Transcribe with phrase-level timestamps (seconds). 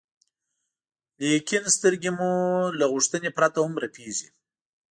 [1.27, 2.31] لیکن سترګې مو
[2.79, 4.29] له غوښتنې پرته هم رپېږي.